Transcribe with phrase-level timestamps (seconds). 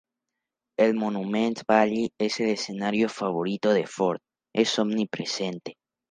[0.79, 4.17] El Monument Valley, el escenario favorito de Ford,
[4.51, 5.77] es omnipresente.